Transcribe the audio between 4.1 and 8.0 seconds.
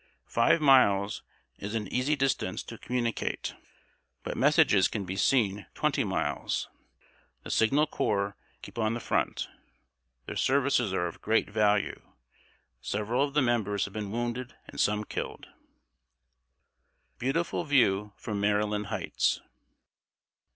but messages can be sent twenty miles. The Signal